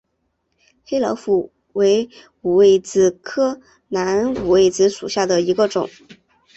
[0.83, 2.09] 黑老虎为
[2.41, 5.87] 五味子科南五味子属下的一个种。